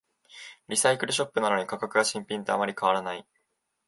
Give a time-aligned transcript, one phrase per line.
[0.67, 3.27] リサイクルショップなのに価格が新品とあまり変わらない